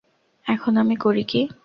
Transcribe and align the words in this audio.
এখন 0.45 0.73
আমি 0.77 0.95
করি 0.95 1.23
কী। 1.23 1.41